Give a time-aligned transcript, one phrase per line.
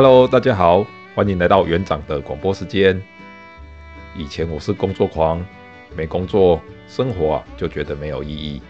[0.00, 3.02] Hello，大家好，欢迎来到园长的广播时间。
[4.14, 5.44] 以前我是工作狂，
[5.96, 8.62] 没工作，生活就觉得没有意义。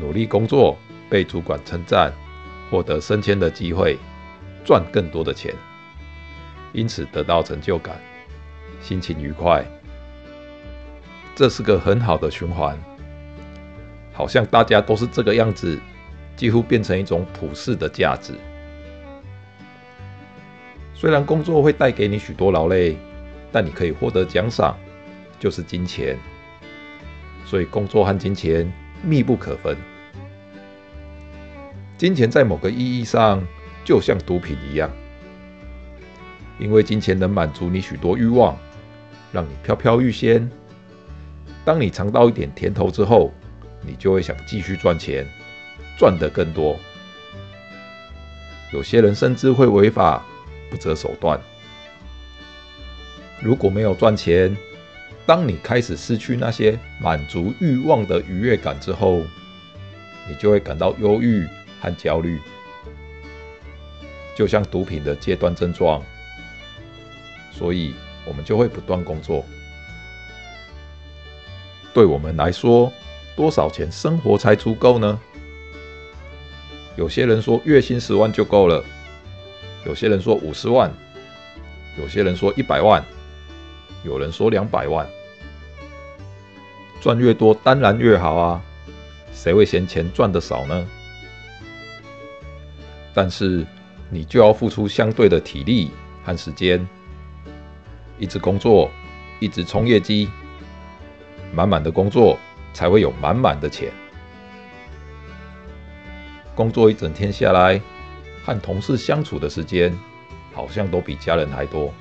[0.00, 0.76] 努力工作，
[1.08, 2.12] 被主管称赞，
[2.68, 3.96] 获得升迁的机会，
[4.64, 5.54] 赚更多的钱，
[6.72, 7.96] 因此得到成就感，
[8.80, 9.64] 心情愉快。
[11.36, 12.76] 这是个很好的循环，
[14.12, 15.78] 好像大家都是这个样子，
[16.34, 18.34] 几乎变成一种普世的价值。
[21.04, 22.96] 虽然工作会带给你许多劳累，
[23.52, 24.74] 但你可以获得奖赏，
[25.38, 26.16] 就是金钱。
[27.44, 28.72] 所以工作和金钱
[29.02, 29.76] 密不可分。
[31.98, 33.46] 金钱在某个意义上
[33.84, 34.90] 就像毒品一样，
[36.58, 38.56] 因为金钱能满足你许多欲望，
[39.30, 40.50] 让你飘飘欲仙。
[41.66, 43.30] 当你尝到一点甜头之后，
[43.82, 45.26] 你就会想继续赚钱，
[45.98, 46.78] 赚得更多。
[48.72, 50.24] 有些人甚至会违法。
[50.74, 51.40] 不择手段。
[53.40, 54.56] 如果没有赚钱，
[55.24, 59.22] 当你开始失去那些满足欲望的愉悦感之后，
[60.28, 61.46] 你就会感到忧郁
[61.80, 62.40] 和焦虑，
[64.34, 66.02] 就像毒品的阶段症状。
[67.52, 69.44] 所以，我们就会不断工作。
[71.92, 72.92] 对我们来说，
[73.36, 75.20] 多少钱生活才足够呢？
[76.96, 78.84] 有些人说，月薪十万就够了。
[79.84, 80.90] 有些人说五十万，
[81.98, 83.04] 有些人说一百万，
[84.02, 85.06] 有人说两百万，
[87.00, 88.62] 赚越多当然越好啊，
[89.32, 90.86] 谁会嫌钱赚得少呢？
[93.12, 93.64] 但是
[94.10, 95.90] 你就要付出相对的体力
[96.24, 96.86] 和时间，
[98.18, 98.90] 一直工作，
[99.38, 100.28] 一直冲业绩，
[101.52, 102.38] 满满的工作
[102.72, 103.92] 才会有满满的钱。
[106.54, 107.80] 工作一整天下来，
[108.44, 109.96] 和同事相处的时间，
[110.52, 111.92] 好像都比家人还多。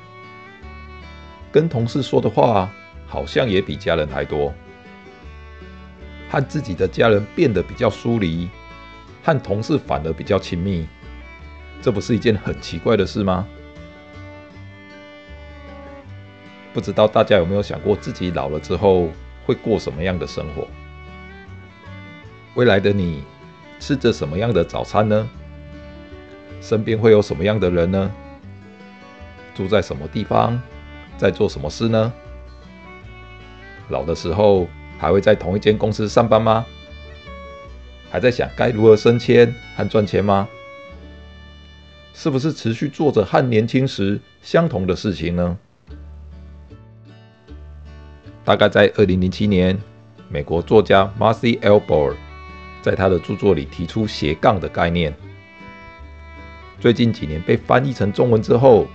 [1.51, 2.69] 跟同事说的话，
[3.07, 4.53] 好像也比家人还多。
[6.29, 8.49] 和自己的家人变得比较疏离，
[9.23, 10.85] 和同事反而比较亲密，
[11.81, 13.47] 这不是一件很奇怪的事吗？
[16.73, 19.09] 不知道大家有没有想过，自己老了之后
[19.45, 20.67] 会过什么样的生活？
[22.55, 23.23] 未来的你
[23.79, 25.29] 吃着什么样的早餐呢？
[26.63, 28.09] 身边会有什么样的人呢？
[29.53, 30.57] 住在什么地方？
[31.17, 32.13] 在做什么事呢？
[33.89, 34.65] 老的时候
[34.97, 36.65] 还会在同一间公司上班吗？
[38.09, 40.47] 还在想该如何升迁和赚钱吗？
[42.13, 45.57] 是不是持续做着和年轻时相同的事情呢？
[48.45, 49.77] 大概在二零零七年，
[50.29, 52.15] 美国作家 Marcy Albert
[52.81, 55.13] 在他的著作里提出斜杠的概念。
[56.83, 58.85] 最近几年被翻译成中文之后，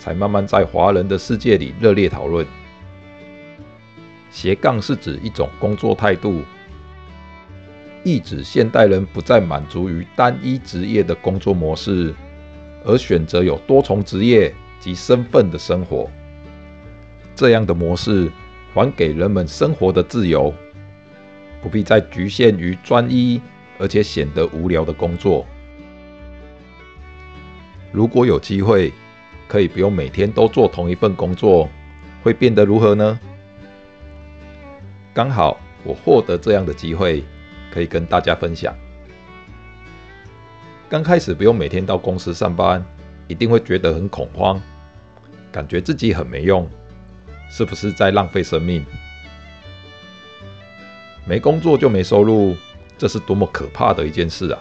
[0.00, 2.44] 才慢慢在华人的世界里热烈讨论。
[4.32, 6.42] 斜杠是指一种工作态度，
[8.02, 12.12] 意指现代人不再满足于单一职业的工作模式，
[12.84, 16.10] 而选择有多重职业及身份的生活。
[17.36, 18.28] 这样的模式
[18.74, 20.52] 还给人们生活的自由，
[21.62, 23.40] 不必再局限于专一
[23.78, 25.46] 而且显得无聊的工作。
[27.96, 28.92] 如果有机会，
[29.48, 31.66] 可以不用每天都做同一份工作，
[32.22, 33.18] 会变得如何呢？
[35.14, 37.24] 刚好我获得这样的机会，
[37.70, 38.76] 可以跟大家分享。
[40.90, 42.84] 刚开始不用每天到公司上班，
[43.28, 44.60] 一定会觉得很恐慌，
[45.50, 46.68] 感觉自己很没用，
[47.48, 48.84] 是不是在浪费生命？
[51.24, 52.54] 没工作就没收入，
[52.98, 54.60] 这是多么可怕的一件事啊！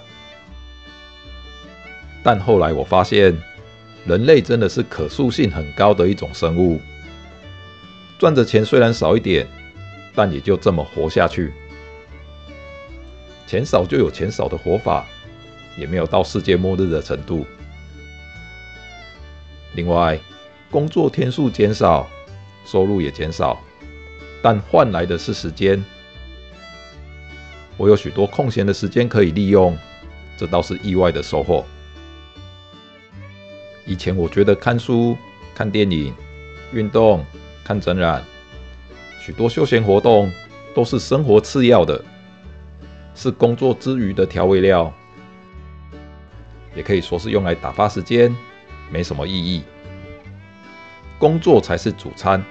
[2.26, 3.38] 但后来我发现，
[4.04, 6.82] 人类真的是可塑性很高的一种生物。
[8.18, 9.46] 赚的钱虽然少一点，
[10.16, 11.54] 但也就这么活下去。
[13.46, 15.06] 钱少就有钱少的活法，
[15.78, 17.46] 也没有到世界末日的程度。
[19.76, 20.20] 另外，
[20.72, 22.10] 工作天数减少，
[22.66, 23.62] 收入也减少，
[24.42, 25.86] 但换来的是时间。
[27.78, 29.78] 我有许多空闲的时间可以利用，
[30.40, 31.64] 这倒是意外的收获。
[33.88, 35.16] 以前我觉得看书、
[35.54, 36.12] 看电影、
[36.74, 37.24] 运动、
[37.64, 38.24] 看展览，
[39.22, 40.32] 许多休闲活动
[40.74, 42.04] 都是生活次要的，
[43.14, 44.92] 是工作之余的调味料，
[46.76, 48.36] 也可以说是用来打发时间，
[48.90, 49.64] 没什么意义。
[51.20, 52.44] 工作才是主餐，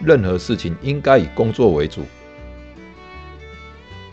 [0.00, 2.04] 任何事情应该以工作为主。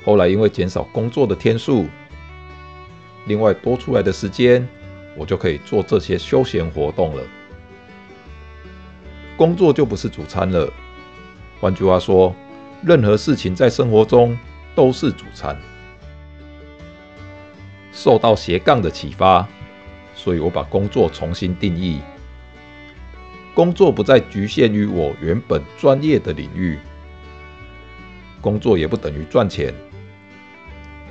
[0.03, 1.85] 后来因为减少工作的天数，
[3.27, 4.67] 另外多出来的时间。
[5.15, 7.23] 我就可以做这些休闲活动了。
[9.37, 10.71] 工作就不是主餐了。
[11.59, 12.35] 换句话说，
[12.83, 14.37] 任何事情在生活中
[14.75, 15.55] 都是主餐。
[17.91, 19.47] 受到斜杠的启发，
[20.15, 21.99] 所以我把工作重新定义。
[23.53, 26.79] 工作不再局限于我原本专业的领域，
[28.39, 29.73] 工作也不等于赚钱。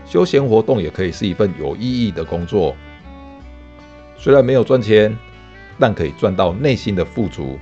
[0.07, 2.75] 休闲活动也可以是一份有意义的工作，
[4.23, 5.17] 虽然没有赚钱，
[5.79, 7.59] 但可以赚到内心的富足，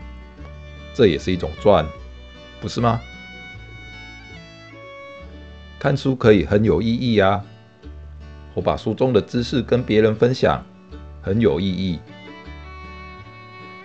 [0.92, 1.86] 这也是一种赚，
[2.60, 3.00] 不是吗？
[5.78, 7.40] 看书可以很有意义啊，
[8.54, 10.60] 我把书中的知识跟别人分享，
[11.22, 12.00] 很有意义。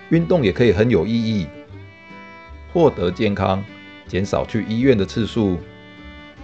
[0.09, 1.45] 运动也可以很有意义，
[2.73, 3.63] 获得健康，
[4.07, 5.59] 减少去医院的次数。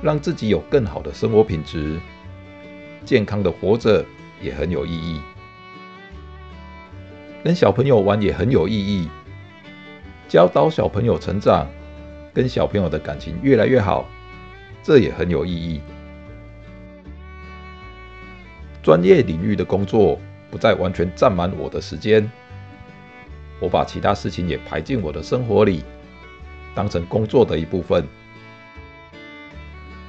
[0.02, 2.00] 让自己有更好的生活品质，
[3.04, 4.06] 健康的活着
[4.42, 5.20] 也很有意义。
[7.44, 9.08] 跟小朋友玩也很有意义，
[10.28, 11.68] 教导小朋友成长，
[12.34, 14.06] 跟小朋友的感情越来越好，
[14.84, 15.82] 这也很有意义。
[18.84, 20.20] 专业领域的工作
[20.52, 22.30] 不再完全占满我的时间，
[23.60, 25.84] 我把其他事情也排进我的生活里，
[26.76, 28.06] 当成工作的一部分。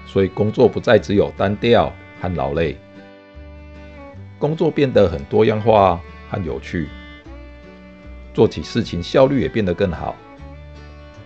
[0.05, 2.77] 所以工作不再只有单调和劳累，
[4.37, 6.89] 工作变得很多样化和有趣，
[8.33, 10.17] 做起事情效率也变得更好。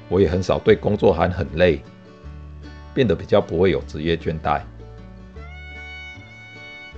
[0.08, 1.80] 我也很少对工作还很累，
[2.92, 4.60] 变得比较不会有职业倦怠。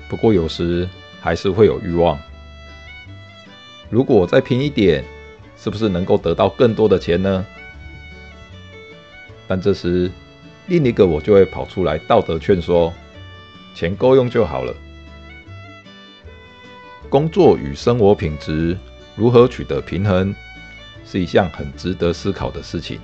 [0.08, 0.88] 不过有时
[1.20, 2.18] 还是会有欲望，
[3.90, 5.04] 如果我再拼一点，
[5.56, 7.44] 是不是能够得到更多的钱呢？
[9.48, 10.10] 但这时，
[10.66, 12.92] 另一个我就会跑出来道德劝说：
[13.74, 14.74] 钱够用就好了。
[17.08, 18.76] 工作与生活品质
[19.16, 20.34] 如何取得平衡，
[21.04, 23.00] 是一项很值得思考的事情。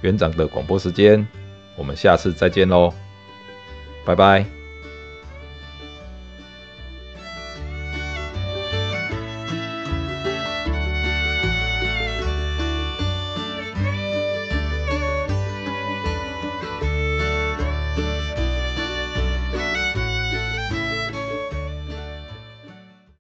[0.00, 1.26] 园长的广播时间，
[1.76, 2.92] 我们下次再见喽，
[4.04, 4.57] 拜拜。